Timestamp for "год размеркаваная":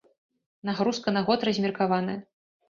1.27-2.19